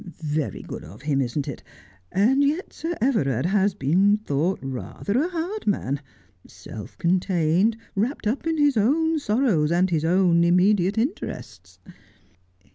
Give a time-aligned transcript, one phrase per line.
[0.23, 1.65] Very good of him, isn't it 't
[2.11, 6.01] And yet Sir Everard has been thought rather a hard man—
[6.47, 11.77] self contained, wrapped up in his own sorrows, and his own immediate interests.'